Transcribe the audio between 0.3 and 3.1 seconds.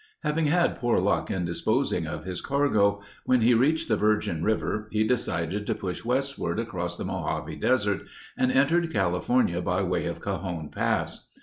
had poor luck in disposing of his cargo,